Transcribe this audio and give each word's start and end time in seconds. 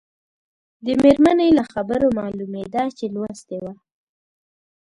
د 0.85 0.87
مېرمنې 1.03 1.47
له 1.57 1.63
خبرو 1.71 2.07
معلومېده 2.19 2.83
چې 2.97 3.05
لوستې 3.15 3.57
وه. 3.63 3.73